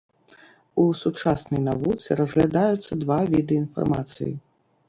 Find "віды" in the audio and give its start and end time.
3.37-3.63